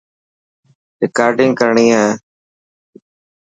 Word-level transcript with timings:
رڪارڊنگ 1.01 1.51
ڪرڻي 1.59 1.85
هي. 1.95 2.07